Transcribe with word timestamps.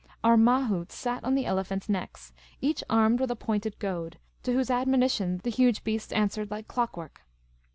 Our 0.23 0.35
mahouts 0.35 0.95
sat 0.95 1.23
on 1.23 1.35
the 1.35 1.45
elephants' 1.45 1.87
necks, 1.87 2.33
each 2.59 2.83
armed 2.89 3.19
with 3.19 3.29
a 3.29 3.35
pointed 3.35 3.77
goad, 3.77 4.17
to 4.41 4.51
whose 4.51 4.71
admonition 4.71 5.41
the 5.43 5.51
huge 5.51 5.83
beasts 5.83 6.11
answered 6.11 6.49
like 6.49 6.67
clockwork. 6.67 7.21